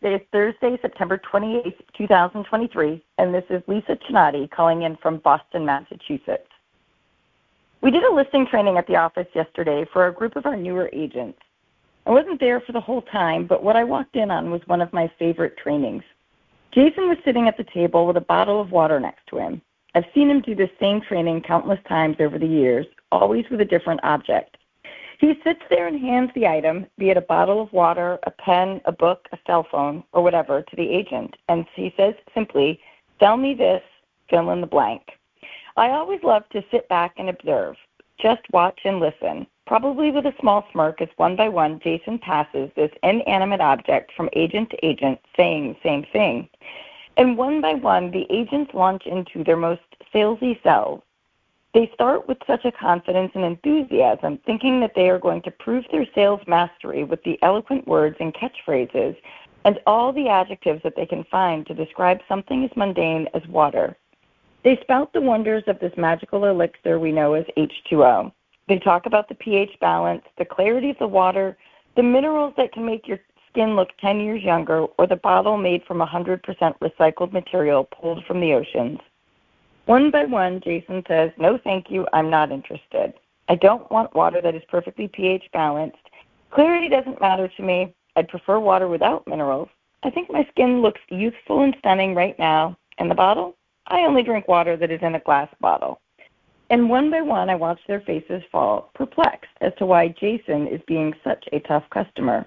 Today 0.00 0.14
is 0.14 0.28
Thursday, 0.30 0.78
September 0.80 1.18
28th, 1.18 1.74
2023, 1.96 3.02
and 3.18 3.34
this 3.34 3.42
is 3.50 3.60
Lisa 3.66 3.96
Chinatti 3.96 4.48
calling 4.48 4.82
in 4.82 4.96
from 4.98 5.18
Boston, 5.18 5.66
Massachusetts. 5.66 6.46
We 7.80 7.90
did 7.90 8.04
a 8.04 8.14
listing 8.14 8.46
training 8.46 8.78
at 8.78 8.86
the 8.86 8.94
office 8.94 9.26
yesterday 9.34 9.84
for 9.92 10.06
a 10.06 10.14
group 10.14 10.36
of 10.36 10.46
our 10.46 10.56
newer 10.56 10.88
agents. 10.92 11.40
I 12.06 12.10
wasn't 12.10 12.38
there 12.38 12.60
for 12.60 12.70
the 12.70 12.80
whole 12.80 13.02
time, 13.02 13.48
but 13.48 13.64
what 13.64 13.74
I 13.74 13.82
walked 13.82 14.14
in 14.14 14.30
on 14.30 14.52
was 14.52 14.60
one 14.66 14.80
of 14.80 14.92
my 14.92 15.10
favorite 15.18 15.56
trainings. 15.56 16.04
Jason 16.70 17.08
was 17.08 17.18
sitting 17.24 17.48
at 17.48 17.56
the 17.56 17.66
table 17.74 18.06
with 18.06 18.16
a 18.16 18.20
bottle 18.20 18.60
of 18.60 18.70
water 18.70 19.00
next 19.00 19.26
to 19.30 19.38
him. 19.38 19.60
I've 19.96 20.06
seen 20.14 20.30
him 20.30 20.42
do 20.42 20.54
this 20.54 20.70
same 20.78 21.00
training 21.00 21.42
countless 21.42 21.80
times 21.88 22.18
over 22.20 22.38
the 22.38 22.46
years, 22.46 22.86
always 23.10 23.46
with 23.50 23.62
a 23.62 23.64
different 23.64 23.98
object. 24.04 24.57
He 25.18 25.34
sits 25.42 25.62
there 25.68 25.88
and 25.88 26.00
hands 26.00 26.30
the 26.34 26.46
item, 26.46 26.86
be 26.96 27.10
it 27.10 27.16
a 27.16 27.20
bottle 27.20 27.60
of 27.60 27.72
water, 27.72 28.20
a 28.22 28.30
pen, 28.30 28.80
a 28.84 28.92
book, 28.92 29.28
a 29.32 29.38
cell 29.46 29.66
phone, 29.68 30.04
or 30.12 30.22
whatever, 30.22 30.62
to 30.62 30.76
the 30.76 30.88
agent, 30.88 31.36
and 31.48 31.66
he 31.74 31.92
says 31.96 32.14
simply, 32.32 32.80
Sell 33.18 33.36
me 33.36 33.52
this, 33.52 33.82
fill 34.30 34.50
in 34.50 34.60
the 34.60 34.66
blank. 34.66 35.02
I 35.76 35.90
always 35.90 36.22
love 36.22 36.48
to 36.50 36.64
sit 36.70 36.88
back 36.88 37.14
and 37.16 37.28
observe, 37.28 37.74
just 38.20 38.42
watch 38.52 38.78
and 38.84 39.00
listen, 39.00 39.48
probably 39.66 40.12
with 40.12 40.26
a 40.26 40.34
small 40.40 40.64
smirk 40.70 41.02
as 41.02 41.08
one 41.16 41.34
by 41.34 41.48
one 41.48 41.80
Jason 41.80 42.20
passes 42.20 42.70
this 42.76 42.92
inanimate 43.02 43.60
object 43.60 44.12
from 44.16 44.30
agent 44.34 44.70
to 44.70 44.86
agent, 44.86 45.18
saying 45.36 45.68
the 45.68 45.80
same 45.82 46.06
thing. 46.12 46.48
And 47.16 47.36
one 47.36 47.60
by 47.60 47.74
one, 47.74 48.12
the 48.12 48.26
agents 48.30 48.72
launch 48.72 49.04
into 49.04 49.42
their 49.42 49.56
most 49.56 49.82
salesy 50.14 50.62
selves 50.62 51.02
they 51.78 51.88
start 51.94 52.26
with 52.26 52.38
such 52.44 52.64
a 52.64 52.72
confidence 52.72 53.30
and 53.36 53.44
enthusiasm, 53.44 54.36
thinking 54.44 54.80
that 54.80 54.96
they 54.96 55.08
are 55.08 55.20
going 55.20 55.40
to 55.42 55.50
prove 55.52 55.84
their 55.92 56.04
sales 56.12 56.40
mastery 56.48 57.04
with 57.04 57.22
the 57.22 57.40
eloquent 57.40 57.86
words 57.86 58.16
and 58.18 58.34
catchphrases 58.34 59.16
and 59.64 59.78
all 59.86 60.12
the 60.12 60.28
adjectives 60.28 60.82
that 60.82 60.96
they 60.96 61.06
can 61.06 61.22
find 61.30 61.64
to 61.68 61.74
describe 61.74 62.18
something 62.28 62.64
as 62.64 62.76
mundane 62.76 63.28
as 63.32 63.46
water. 63.46 63.96
They 64.64 64.76
spout 64.80 65.12
the 65.12 65.20
wonders 65.20 65.62
of 65.68 65.78
this 65.78 65.92
magical 65.96 66.46
elixir 66.46 66.98
we 66.98 67.12
know 67.12 67.34
as 67.34 67.44
H2O. 67.56 68.32
They 68.66 68.80
talk 68.80 69.06
about 69.06 69.28
the 69.28 69.36
pH 69.36 69.78
balance, 69.80 70.24
the 70.36 70.44
clarity 70.44 70.90
of 70.90 70.98
the 70.98 71.06
water, 71.06 71.56
the 71.94 72.02
minerals 72.02 72.54
that 72.56 72.72
can 72.72 72.84
make 72.84 73.06
your 73.06 73.20
skin 73.52 73.76
look 73.76 73.90
10 74.00 74.18
years 74.18 74.42
younger, 74.42 74.86
or 74.98 75.06
the 75.06 75.14
bottle 75.14 75.56
made 75.56 75.84
from 75.84 75.98
100% 76.00 76.42
recycled 76.80 77.32
material 77.32 77.84
pulled 77.84 78.24
from 78.24 78.40
the 78.40 78.54
oceans. 78.54 78.98
One 79.88 80.10
by 80.10 80.26
one, 80.26 80.60
Jason 80.60 81.02
says, 81.08 81.30
No, 81.38 81.56
thank 81.64 81.90
you, 81.90 82.06
I'm 82.12 82.28
not 82.28 82.52
interested. 82.52 83.14
I 83.48 83.54
don't 83.54 83.90
want 83.90 84.14
water 84.14 84.42
that 84.42 84.54
is 84.54 84.62
perfectly 84.68 85.08
pH 85.08 85.44
balanced. 85.50 86.10
Clarity 86.50 86.90
doesn't 86.90 87.22
matter 87.22 87.48
to 87.48 87.62
me. 87.62 87.94
I'd 88.14 88.28
prefer 88.28 88.58
water 88.58 88.86
without 88.86 89.26
minerals. 89.26 89.70
I 90.02 90.10
think 90.10 90.30
my 90.30 90.46
skin 90.50 90.82
looks 90.82 91.00
youthful 91.08 91.62
and 91.62 91.74
stunning 91.78 92.14
right 92.14 92.38
now. 92.38 92.76
And 92.98 93.10
the 93.10 93.14
bottle? 93.14 93.56
I 93.86 94.00
only 94.00 94.22
drink 94.22 94.46
water 94.46 94.76
that 94.76 94.90
is 94.90 95.00
in 95.00 95.14
a 95.14 95.20
glass 95.20 95.48
bottle. 95.58 96.02
And 96.68 96.90
one 96.90 97.10
by 97.10 97.22
one, 97.22 97.48
I 97.48 97.54
watch 97.54 97.80
their 97.88 98.02
faces 98.02 98.42
fall, 98.52 98.90
perplexed 98.94 99.56
as 99.62 99.72
to 99.78 99.86
why 99.86 100.08
Jason 100.08 100.66
is 100.66 100.82
being 100.86 101.14
such 101.24 101.48
a 101.52 101.60
tough 101.60 101.84
customer. 101.88 102.46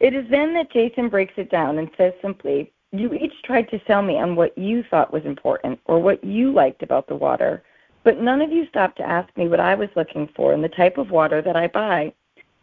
It 0.00 0.12
is 0.12 0.28
then 0.28 0.54
that 0.54 0.72
Jason 0.72 1.08
breaks 1.08 1.34
it 1.36 1.52
down 1.52 1.78
and 1.78 1.88
says 1.96 2.14
simply, 2.20 2.72
you 2.92 3.12
each 3.12 3.34
tried 3.44 3.68
to 3.70 3.80
sell 3.86 4.02
me 4.02 4.18
on 4.18 4.36
what 4.36 4.56
you 4.56 4.82
thought 4.90 5.12
was 5.12 5.24
important 5.24 5.78
or 5.84 5.98
what 5.98 6.22
you 6.24 6.52
liked 6.52 6.82
about 6.82 7.06
the 7.06 7.16
water, 7.16 7.62
but 8.04 8.20
none 8.20 8.40
of 8.40 8.50
you 8.50 8.66
stopped 8.68 8.96
to 8.98 9.08
ask 9.08 9.28
me 9.36 9.48
what 9.48 9.60
I 9.60 9.74
was 9.74 9.88
looking 9.96 10.28
for 10.34 10.52
and 10.52 10.64
the 10.64 10.68
type 10.68 10.96
of 10.96 11.10
water 11.10 11.42
that 11.42 11.56
I 11.56 11.68
buy. 11.68 12.12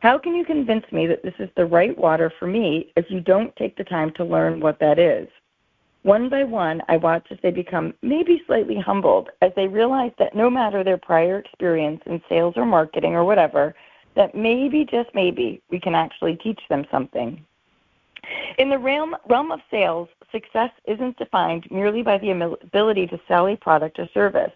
How 0.00 0.18
can 0.18 0.34
you 0.34 0.44
convince 0.44 0.84
me 0.92 1.06
that 1.06 1.22
this 1.22 1.34
is 1.38 1.48
the 1.56 1.66
right 1.66 1.96
water 1.96 2.32
for 2.38 2.46
me 2.46 2.92
if 2.96 3.10
you 3.10 3.20
don't 3.20 3.54
take 3.56 3.76
the 3.76 3.84
time 3.84 4.12
to 4.12 4.24
learn 4.24 4.60
what 4.60 4.78
that 4.80 4.98
is? 4.98 5.28
One 6.02 6.30
by 6.30 6.44
one, 6.44 6.80
I 6.88 6.96
watch 6.96 7.26
as 7.30 7.38
they 7.42 7.50
become 7.50 7.92
maybe 8.02 8.42
slightly 8.46 8.78
humbled 8.78 9.28
as 9.42 9.52
they 9.54 9.68
realize 9.68 10.12
that 10.18 10.34
no 10.34 10.48
matter 10.48 10.82
their 10.82 10.96
prior 10.96 11.38
experience 11.38 12.00
in 12.06 12.22
sales 12.28 12.54
or 12.56 12.64
marketing 12.64 13.14
or 13.14 13.24
whatever, 13.24 13.74
that 14.16 14.34
maybe, 14.34 14.86
just 14.90 15.10
maybe, 15.14 15.62
we 15.70 15.78
can 15.78 15.94
actually 15.94 16.36
teach 16.36 16.60
them 16.70 16.86
something. 16.90 17.44
In 18.58 18.68
the 18.68 18.78
realm, 18.78 19.16
realm 19.28 19.50
of 19.52 19.60
sales, 19.70 20.08
success 20.32 20.70
isn't 20.86 21.16
defined 21.16 21.70
merely 21.70 22.02
by 22.02 22.18
the 22.18 22.30
ability 22.30 23.06
to 23.08 23.20
sell 23.26 23.48
a 23.48 23.56
product 23.56 23.98
or 23.98 24.08
service. 24.12 24.52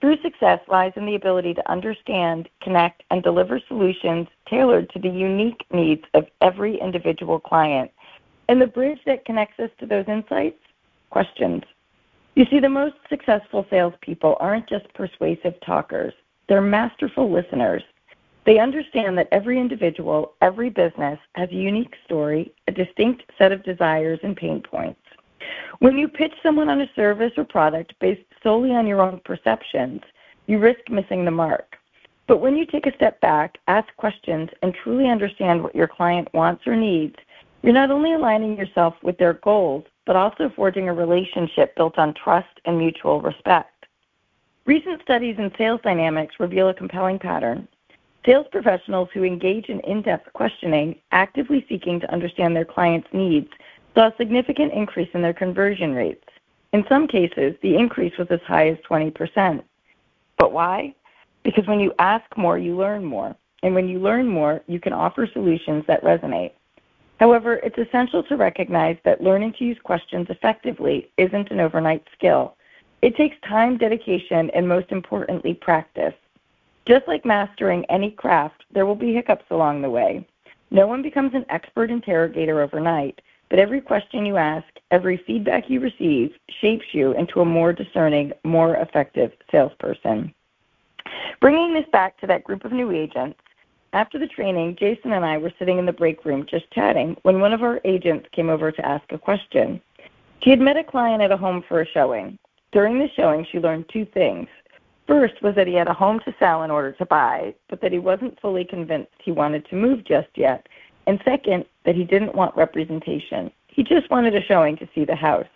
True 0.00 0.16
success 0.22 0.60
lies 0.68 0.92
in 0.96 1.04
the 1.04 1.14
ability 1.14 1.52
to 1.54 1.70
understand, 1.70 2.48
connect, 2.62 3.02
and 3.10 3.22
deliver 3.22 3.60
solutions 3.68 4.28
tailored 4.48 4.88
to 4.90 4.98
the 4.98 5.10
unique 5.10 5.64
needs 5.72 6.04
of 6.14 6.26
every 6.40 6.80
individual 6.80 7.38
client. 7.38 7.90
And 8.48 8.60
the 8.60 8.66
bridge 8.66 9.00
that 9.04 9.26
connects 9.26 9.60
us 9.60 9.70
to 9.78 9.86
those 9.86 10.06
insights? 10.08 10.58
Questions. 11.10 11.62
You 12.34 12.46
see, 12.46 12.60
the 12.60 12.68
most 12.68 12.94
successful 13.08 13.66
salespeople 13.68 14.36
aren't 14.40 14.68
just 14.68 14.92
persuasive 14.94 15.54
talkers, 15.60 16.14
they're 16.48 16.60
masterful 16.60 17.30
listeners. 17.30 17.82
They 18.46 18.58
understand 18.58 19.18
that 19.18 19.28
every 19.32 19.60
individual, 19.60 20.34
every 20.40 20.70
business 20.70 21.18
has 21.34 21.50
a 21.50 21.54
unique 21.54 21.94
story, 22.04 22.52
a 22.68 22.72
distinct 22.72 23.22
set 23.36 23.52
of 23.52 23.62
desires 23.64 24.18
and 24.22 24.36
pain 24.36 24.62
points. 24.62 25.00
When 25.80 25.96
you 25.96 26.08
pitch 26.08 26.32
someone 26.42 26.68
on 26.68 26.80
a 26.80 26.90
service 26.94 27.32
or 27.36 27.44
product 27.44 27.94
based 28.00 28.22
solely 28.42 28.70
on 28.70 28.86
your 28.86 29.00
own 29.00 29.20
perceptions, 29.24 30.00
you 30.46 30.58
risk 30.58 30.80
missing 30.90 31.24
the 31.24 31.30
mark. 31.30 31.76
But 32.26 32.40
when 32.40 32.56
you 32.56 32.64
take 32.64 32.86
a 32.86 32.94
step 32.94 33.20
back, 33.20 33.58
ask 33.66 33.88
questions, 33.96 34.50
and 34.62 34.74
truly 34.74 35.08
understand 35.08 35.62
what 35.62 35.74
your 35.74 35.88
client 35.88 36.28
wants 36.32 36.66
or 36.66 36.76
needs, 36.76 37.16
you're 37.62 37.72
not 37.72 37.90
only 37.90 38.14
aligning 38.14 38.56
yourself 38.56 38.94
with 39.02 39.18
their 39.18 39.34
goals, 39.34 39.84
but 40.06 40.16
also 40.16 40.50
forging 40.56 40.88
a 40.88 40.94
relationship 40.94 41.74
built 41.76 41.98
on 41.98 42.14
trust 42.14 42.60
and 42.64 42.78
mutual 42.78 43.20
respect. 43.20 43.86
Recent 44.64 45.02
studies 45.02 45.36
in 45.38 45.50
sales 45.58 45.80
dynamics 45.82 46.36
reveal 46.38 46.68
a 46.68 46.74
compelling 46.74 47.18
pattern. 47.18 47.68
Sales 48.26 48.46
professionals 48.52 49.08
who 49.14 49.24
engage 49.24 49.68
in 49.70 49.80
in-depth 49.80 50.32
questioning, 50.34 50.96
actively 51.10 51.64
seeking 51.68 52.00
to 52.00 52.12
understand 52.12 52.54
their 52.54 52.64
clients' 52.64 53.08
needs, 53.12 53.48
saw 53.94 54.08
a 54.08 54.16
significant 54.18 54.72
increase 54.72 55.08
in 55.14 55.22
their 55.22 55.32
conversion 55.32 55.94
rates. 55.94 56.24
In 56.72 56.84
some 56.88 57.08
cases, 57.08 57.54
the 57.62 57.76
increase 57.76 58.16
was 58.18 58.28
as 58.30 58.40
high 58.46 58.68
as 58.68 58.78
20%. 58.88 59.62
But 60.38 60.52
why? 60.52 60.94
Because 61.42 61.66
when 61.66 61.80
you 61.80 61.92
ask 61.98 62.24
more, 62.36 62.58
you 62.58 62.76
learn 62.76 63.04
more. 63.04 63.34
And 63.62 63.74
when 63.74 63.88
you 63.88 63.98
learn 63.98 64.28
more, 64.28 64.62
you 64.66 64.80
can 64.80 64.92
offer 64.92 65.26
solutions 65.32 65.84
that 65.86 66.02
resonate. 66.04 66.52
However, 67.18 67.56
it's 67.56 67.76
essential 67.76 68.22
to 68.24 68.36
recognize 68.36 68.96
that 69.04 69.22
learning 69.22 69.54
to 69.58 69.64
use 69.64 69.78
questions 69.82 70.26
effectively 70.30 71.10
isn't 71.18 71.50
an 71.50 71.60
overnight 71.60 72.04
skill. 72.14 72.56
It 73.02 73.16
takes 73.16 73.36
time, 73.46 73.76
dedication, 73.76 74.50
and 74.50 74.66
most 74.66 74.90
importantly, 74.90 75.54
practice. 75.54 76.14
Just 76.90 77.06
like 77.06 77.24
mastering 77.24 77.84
any 77.88 78.10
craft, 78.10 78.64
there 78.74 78.84
will 78.84 78.96
be 78.96 79.14
hiccups 79.14 79.44
along 79.52 79.80
the 79.80 79.88
way. 79.88 80.26
No 80.72 80.88
one 80.88 81.02
becomes 81.02 81.32
an 81.34 81.46
expert 81.48 81.88
interrogator 81.88 82.60
overnight, 82.62 83.20
but 83.48 83.60
every 83.60 83.80
question 83.80 84.26
you 84.26 84.36
ask, 84.36 84.66
every 84.90 85.22
feedback 85.24 85.70
you 85.70 85.78
receive, 85.78 86.32
shapes 86.60 86.86
you 86.90 87.12
into 87.12 87.42
a 87.42 87.44
more 87.44 87.72
discerning, 87.72 88.32
more 88.42 88.74
effective 88.74 89.30
salesperson. 89.52 90.34
Bringing 91.40 91.72
this 91.72 91.86
back 91.92 92.18
to 92.18 92.26
that 92.26 92.42
group 92.42 92.64
of 92.64 92.72
new 92.72 92.90
agents, 92.90 93.38
after 93.92 94.18
the 94.18 94.26
training, 94.26 94.74
Jason 94.76 95.12
and 95.12 95.24
I 95.24 95.38
were 95.38 95.52
sitting 95.60 95.78
in 95.78 95.86
the 95.86 95.92
break 95.92 96.24
room 96.24 96.44
just 96.50 96.68
chatting 96.72 97.16
when 97.22 97.38
one 97.38 97.52
of 97.52 97.62
our 97.62 97.80
agents 97.84 98.26
came 98.32 98.50
over 98.50 98.72
to 98.72 98.84
ask 98.84 99.04
a 99.12 99.18
question. 99.18 99.80
She 100.42 100.50
had 100.50 100.58
met 100.58 100.76
a 100.76 100.82
client 100.82 101.22
at 101.22 101.30
a 101.30 101.36
home 101.36 101.62
for 101.68 101.82
a 101.82 101.86
showing. 101.86 102.36
During 102.72 102.98
the 102.98 103.08
showing, 103.14 103.46
she 103.52 103.60
learned 103.60 103.88
two 103.92 104.06
things. 104.06 104.48
First 105.10 105.42
was 105.42 105.56
that 105.56 105.66
he 105.66 105.74
had 105.74 105.88
a 105.88 105.92
home 105.92 106.20
to 106.20 106.32
sell 106.38 106.62
in 106.62 106.70
order 106.70 106.92
to 106.92 107.04
buy, 107.04 107.52
but 107.68 107.80
that 107.80 107.90
he 107.90 107.98
wasn't 107.98 108.38
fully 108.38 108.64
convinced 108.64 109.10
he 109.20 109.32
wanted 109.32 109.66
to 109.66 109.74
move 109.74 110.04
just 110.04 110.28
yet. 110.36 110.68
And 111.08 111.20
second, 111.24 111.64
that 111.84 111.96
he 111.96 112.04
didn't 112.04 112.36
want 112.36 112.56
representation. 112.56 113.50
He 113.66 113.82
just 113.82 114.08
wanted 114.08 114.36
a 114.36 114.42
showing 114.44 114.76
to 114.76 114.88
see 114.94 115.04
the 115.04 115.16
house. 115.16 115.48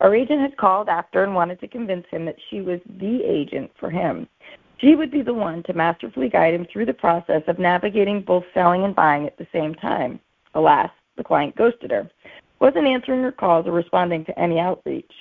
Our 0.00 0.14
agent 0.14 0.40
had 0.40 0.56
called 0.56 0.88
after 0.88 1.22
and 1.22 1.34
wanted 1.34 1.60
to 1.60 1.68
convince 1.68 2.06
him 2.10 2.24
that 2.24 2.38
she 2.48 2.62
was 2.62 2.80
the 2.98 3.22
agent 3.22 3.70
for 3.78 3.90
him. 3.90 4.26
She 4.78 4.94
would 4.94 5.10
be 5.10 5.20
the 5.20 5.34
one 5.34 5.62
to 5.64 5.74
masterfully 5.74 6.30
guide 6.30 6.54
him 6.54 6.64
through 6.64 6.86
the 6.86 6.94
process 6.94 7.42
of 7.48 7.58
navigating 7.58 8.22
both 8.22 8.44
selling 8.54 8.84
and 8.84 8.96
buying 8.96 9.26
at 9.26 9.36
the 9.36 9.46
same 9.52 9.74
time. 9.74 10.18
Alas, 10.54 10.90
the 11.18 11.24
client 11.24 11.54
ghosted 11.54 11.90
her, 11.90 12.10
wasn't 12.60 12.86
answering 12.86 13.24
her 13.24 13.32
calls 13.32 13.66
or 13.66 13.72
responding 13.72 14.24
to 14.24 14.38
any 14.38 14.58
outreach. 14.58 15.12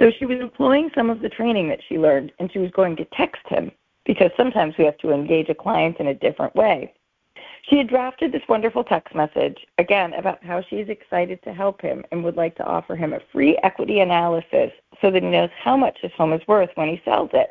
So 0.00 0.10
she 0.18 0.24
was 0.24 0.40
employing 0.40 0.90
some 0.94 1.10
of 1.10 1.20
the 1.20 1.28
training 1.28 1.68
that 1.68 1.80
she 1.86 1.98
learned, 1.98 2.32
and 2.38 2.50
she 2.50 2.58
was 2.58 2.70
going 2.70 2.96
to 2.96 3.04
text 3.12 3.42
him 3.46 3.70
because 4.06 4.30
sometimes 4.34 4.74
we 4.78 4.84
have 4.86 4.96
to 4.98 5.12
engage 5.12 5.50
a 5.50 5.54
client 5.54 5.98
in 6.00 6.06
a 6.06 6.14
different 6.14 6.56
way. 6.56 6.94
She 7.68 7.76
had 7.76 7.88
drafted 7.88 8.32
this 8.32 8.42
wonderful 8.48 8.82
text 8.82 9.14
message, 9.14 9.58
again, 9.76 10.14
about 10.14 10.42
how 10.42 10.62
she 10.62 10.76
is 10.76 10.88
excited 10.88 11.42
to 11.42 11.52
help 11.52 11.82
him 11.82 12.02
and 12.10 12.24
would 12.24 12.36
like 12.36 12.56
to 12.56 12.64
offer 12.64 12.96
him 12.96 13.12
a 13.12 13.20
free 13.30 13.58
equity 13.62 14.00
analysis 14.00 14.72
so 15.02 15.10
that 15.10 15.22
he 15.22 15.28
knows 15.28 15.50
how 15.62 15.76
much 15.76 15.98
his 16.00 16.12
home 16.16 16.32
is 16.32 16.40
worth 16.48 16.70
when 16.76 16.88
he 16.88 17.02
sells 17.04 17.28
it. 17.34 17.50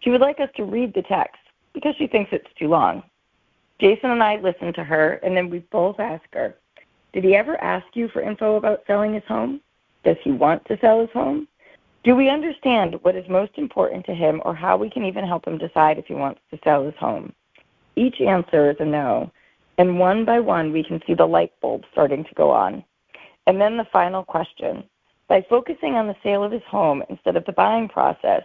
She 0.00 0.10
would 0.10 0.20
like 0.20 0.38
us 0.38 0.50
to 0.56 0.64
read 0.64 0.92
the 0.92 1.02
text 1.02 1.40
because 1.72 1.94
she 1.96 2.06
thinks 2.06 2.30
it's 2.32 2.52
too 2.58 2.68
long. 2.68 3.02
Jason 3.80 4.10
and 4.10 4.22
I 4.22 4.36
listen 4.36 4.74
to 4.74 4.84
her, 4.84 5.14
and 5.22 5.34
then 5.34 5.48
we 5.48 5.60
both 5.72 5.98
ask 5.98 6.24
her, 6.34 6.56
Did 7.14 7.24
he 7.24 7.34
ever 7.34 7.58
ask 7.64 7.86
you 7.94 8.08
for 8.08 8.20
info 8.20 8.56
about 8.56 8.82
selling 8.86 9.14
his 9.14 9.24
home? 9.26 9.62
Does 10.04 10.16
he 10.22 10.30
want 10.30 10.62
to 10.66 10.78
sell 10.80 11.00
his 11.00 11.10
home? 11.12 11.48
Do 12.02 12.16
we 12.16 12.30
understand 12.30 12.96
what 13.02 13.14
is 13.14 13.28
most 13.28 13.52
important 13.56 14.06
to 14.06 14.14
him 14.14 14.40
or 14.44 14.54
how 14.54 14.76
we 14.76 14.88
can 14.88 15.04
even 15.04 15.26
help 15.26 15.46
him 15.46 15.58
decide 15.58 15.98
if 15.98 16.06
he 16.06 16.14
wants 16.14 16.40
to 16.50 16.58
sell 16.64 16.84
his 16.84 16.94
home? 16.98 17.32
Each 17.94 18.20
answer 18.20 18.70
is 18.70 18.76
a 18.80 18.84
no, 18.84 19.30
and 19.76 19.98
one 19.98 20.24
by 20.24 20.40
one 20.40 20.72
we 20.72 20.82
can 20.82 21.02
see 21.06 21.12
the 21.12 21.26
light 21.26 21.52
bulb 21.60 21.84
starting 21.92 22.24
to 22.24 22.34
go 22.34 22.50
on. 22.50 22.82
And 23.46 23.60
then 23.60 23.76
the 23.76 23.86
final 23.92 24.24
question. 24.24 24.84
By 25.28 25.44
focusing 25.48 25.94
on 25.94 26.06
the 26.06 26.16
sale 26.22 26.42
of 26.42 26.52
his 26.52 26.62
home 26.62 27.02
instead 27.10 27.36
of 27.36 27.44
the 27.44 27.52
buying 27.52 27.88
process, 27.88 28.44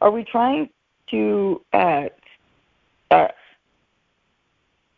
are 0.00 0.10
we 0.10 0.24
trying 0.24 0.70
to 1.10 1.60
uh, 1.72 2.04
uh, 3.10 3.28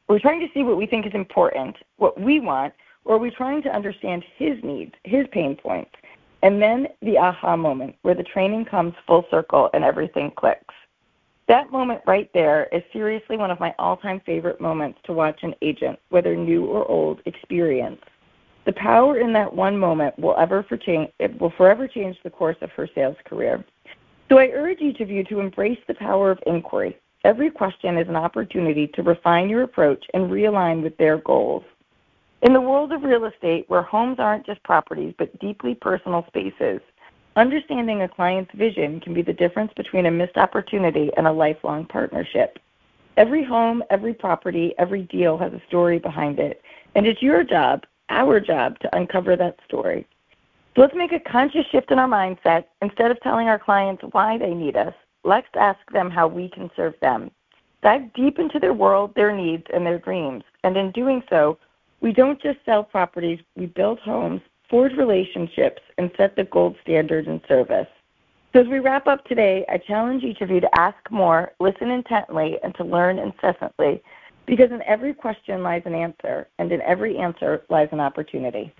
we're 0.09 0.21
trying 0.21 0.41
to 0.41 0.53
see 0.53 0.63
what 0.63 0.77
we 0.77 0.87
think 0.87 1.07
is 1.07 1.15
important, 1.15 1.77
what 1.97 2.21
we 2.21 2.39
want, 2.39 2.75
or 3.05 3.17
are 3.17 3.19
we 3.19 3.31
trying 3.31 3.63
to 3.63 3.75
understand 3.75 4.25
his 4.37 4.63
needs, 4.63 4.93
his 5.05 5.27
pain 5.33 5.57
points? 5.57 5.93
And 6.45 6.61
then 6.61 6.89
the 7.01 7.17
aha 7.17 7.57
moment 7.57 7.97
where 8.03 8.15
the 8.15 8.23
training 8.23 8.67
comes 8.67 8.93
full 9.07 9.25
circle 9.31 9.71
and 9.73 9.83
everything 9.83 10.31
clicks. 10.37 10.75
That 11.49 11.73
moment 11.73 12.03
right 12.07 12.31
there 12.35 12.69
is 12.71 12.83
seriously 12.93 13.39
one 13.39 13.51
of 13.51 13.59
my 13.61 13.75
all 13.79 13.97
time 13.97 14.21
favorite 14.27 14.61
moments 14.61 14.99
to 15.05 15.15
watch 15.15 15.43
an 15.43 15.55
agent, 15.63 15.99
whether 16.11 16.37
new 16.37 16.67
or 16.67 16.87
old, 16.87 17.23
experience. 17.25 18.01
The 18.67 18.75
power 18.75 19.19
in 19.19 19.33
that 19.33 19.55
one 19.55 19.79
moment 19.79 20.19
will 20.19 20.37
ever 20.39 20.63
for 20.63 20.77
change, 20.77 21.11
it 21.19 21.41
will 21.41 21.53
forever 21.57 21.89
change 21.89 22.19
the 22.23 22.31
course 22.31 22.59
of 22.61 22.71
her 22.73 22.91
sales 22.95 23.17
career. 23.25 23.65
So 24.29 24.39
I 24.39 24.49
urge 24.49 24.83
each 24.83 25.01
of 25.01 25.09
you 25.09 25.25
to 25.25 25.41
embrace 25.41 25.81
the 25.89 25.95
power 25.95 26.31
of 26.31 26.39
inquiry. 26.47 26.99
Every 27.25 27.51
question 27.51 27.97
is 27.97 28.09
an 28.09 28.17
opportunity 28.17 28.87
to 28.89 29.03
refine 29.03 29.49
your 29.49 29.63
approach 29.63 30.05
and 30.13 30.31
realign 30.31 30.83
with 30.83 30.95
their 30.99 31.17
goals. 31.19 31.65
In 32.45 32.53
the 32.53 32.61
world 32.61 32.93
of 32.93 33.05
real 33.05 33.25
estate, 33.25 33.65
where 33.69 33.81
homes 33.81 34.19
aren't 34.19 34.45
just 34.45 34.63
properties 34.65 35.15
but 35.17 35.39
deeply 35.39 35.75
personal 35.75 36.27
spaces, 36.27 36.79
understanding 37.37 38.03
a 38.03 38.09
client's 38.09 38.53
vision 38.55 39.01
can 39.01 39.15
be 39.15 39.23
the 39.23 39.33
difference 39.33 39.73
between 39.75 40.05
a 40.05 40.11
missed 40.11 40.37
opportunity 40.37 41.11
and 41.17 41.27
a 41.27 41.33
lifelong 41.33 41.87
partnership. 41.87 42.59
Every 43.17 43.43
home, 43.43 43.83
every 43.89 44.13
property, 44.13 44.75
every 44.77 45.05
deal 45.05 45.39
has 45.39 45.55
a 45.55 45.63
story 45.69 45.99
behind 45.99 46.39
it, 46.39 46.61
and 46.95 47.07
it's 47.07 47.23
your 47.23 47.45
job, 47.45 47.85
our 48.11 48.41
job, 48.41 48.79
to 48.81 48.95
uncover 48.95 49.37
that 49.37 49.59
story. 49.67 50.07
So 50.77 50.83
let's 50.83 50.95
make 50.95 51.13
a 51.13 51.21
conscious 51.21 51.65
shift 51.73 51.93
in 51.93 51.99
our 51.99 52.07
mindset. 52.09 52.67
Instead 52.83 53.11
of 53.11 53.19
telling 53.23 53.49
our 53.49 53.59
clients 53.59 54.03
why 54.13 54.37
they 54.37 54.53
need 54.53 54.77
us, 54.77 54.93
let's 55.23 55.49
ask 55.59 55.81
them 55.95 56.11
how 56.11 56.29
we 56.29 56.51
can 56.51 56.71
serve 56.77 56.93
them. 57.01 57.31
Dive 57.83 58.13
deep 58.13 58.39
into 58.39 58.59
their 58.59 58.75
world, 58.75 59.15
their 59.15 59.35
needs, 59.35 59.65
and 59.73 59.87
their 59.87 59.99
dreams. 59.99 60.45
And 60.63 60.77
in 60.77 60.91
doing 60.91 61.23
so, 61.31 61.59
we 62.05 62.13
don't 62.13 62.39
just 62.43 62.59
sell 62.67 62.85
properties, 62.85 63.41
we 63.57 63.65
build 63.65 63.99
homes, 63.99 64.43
forge 64.69 64.93
relationships, 64.93 65.81
and 65.97 66.11
set 66.19 66.37
the 66.37 66.45
gold 66.45 66.77
standard 66.83 67.27
in 67.27 67.41
service. 67.49 67.87
So 68.53 68.61
as 68.61 68.67
we 68.67 68.79
wrap 68.79 69.07
up 69.07 69.25
today, 69.25 69.65
I 69.71 69.79
challenge 69.79 70.23
each 70.23 70.43
of 70.43 70.51
you 70.51 70.61
to 70.61 70.79
ask 70.79 70.99
more, 71.11 71.53
listen 71.61 71.91
intently, 71.91 72.59
and 72.63 72.75
to 72.75 72.85
learn 72.85 73.19
incessantly, 73.19 74.03
because 74.45 74.71
in 74.71 74.83
every 74.83 75.15
question 75.15 75.63
lies 75.63 75.81
an 75.87 75.95
answer, 75.95 76.47
and 76.59 76.71
in 76.71 76.83
every 76.83 77.17
answer 77.17 77.63
lies 77.71 77.89
an 77.91 78.01
opportunity. 78.01 78.71